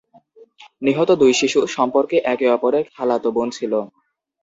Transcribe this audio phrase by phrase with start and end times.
[0.81, 3.73] নিহত দুই শিশু সম্পর্কে একে অপরের খালাতো বোন ছিল।